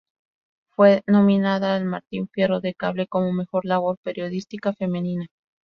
Fue 0.75 1.03
nominada 1.05 1.75
al 1.75 1.85
Martín 1.85 2.27
Fierro 2.27 2.59
de 2.59 2.73
Cable 2.73 3.05
como 3.05 3.31
Mejor 3.33 3.65
Labor 3.65 3.99
Periodística 4.01 4.73
Femenina. 4.73 5.27